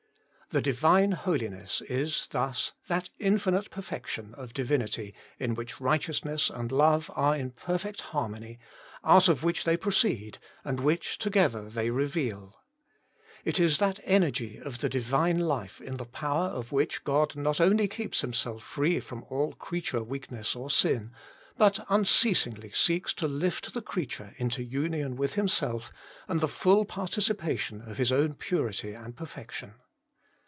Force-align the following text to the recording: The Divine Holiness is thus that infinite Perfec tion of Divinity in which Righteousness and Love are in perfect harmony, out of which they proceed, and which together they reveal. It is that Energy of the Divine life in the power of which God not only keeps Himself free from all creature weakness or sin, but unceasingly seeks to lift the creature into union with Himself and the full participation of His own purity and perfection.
The 0.53 0.61
Divine 0.61 1.13
Holiness 1.13 1.81
is 1.87 2.27
thus 2.31 2.73
that 2.87 3.09
infinite 3.17 3.69
Perfec 3.69 4.05
tion 4.07 4.33
of 4.33 4.53
Divinity 4.53 5.15
in 5.39 5.55
which 5.55 5.79
Righteousness 5.79 6.49
and 6.49 6.73
Love 6.73 7.09
are 7.15 7.37
in 7.37 7.51
perfect 7.51 8.01
harmony, 8.11 8.59
out 9.01 9.29
of 9.29 9.45
which 9.45 9.63
they 9.63 9.77
proceed, 9.77 10.39
and 10.65 10.81
which 10.81 11.17
together 11.17 11.69
they 11.69 11.89
reveal. 11.89 12.53
It 13.45 13.61
is 13.61 13.77
that 13.77 14.01
Energy 14.03 14.57
of 14.57 14.79
the 14.79 14.89
Divine 14.89 15.39
life 15.39 15.79
in 15.79 15.95
the 15.95 16.03
power 16.03 16.47
of 16.47 16.73
which 16.73 17.05
God 17.05 17.37
not 17.37 17.61
only 17.61 17.87
keeps 17.87 18.19
Himself 18.19 18.61
free 18.61 18.99
from 18.99 19.23
all 19.29 19.53
creature 19.53 20.03
weakness 20.03 20.53
or 20.53 20.69
sin, 20.69 21.13
but 21.57 21.79
unceasingly 21.87 22.73
seeks 22.73 23.13
to 23.13 23.27
lift 23.29 23.73
the 23.73 23.81
creature 23.81 24.35
into 24.35 24.61
union 24.61 25.15
with 25.15 25.35
Himself 25.35 25.93
and 26.27 26.41
the 26.41 26.49
full 26.49 26.83
participation 26.83 27.81
of 27.89 27.97
His 27.99 28.11
own 28.11 28.33
purity 28.33 28.91
and 28.91 29.15
perfection. 29.15 29.75